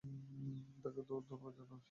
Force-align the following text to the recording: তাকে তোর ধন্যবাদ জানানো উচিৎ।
তাকে 0.83 1.01
তোর 1.07 1.21
ধন্যবাদ 1.21 1.53
জানানো 1.53 1.65
উচিৎ। 1.65 1.79